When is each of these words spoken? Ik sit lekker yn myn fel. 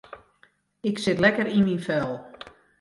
Ik 0.89 0.97
sit 1.05 1.21
lekker 1.23 1.47
yn 1.57 1.65
myn 1.65 1.83
fel. 1.87 2.09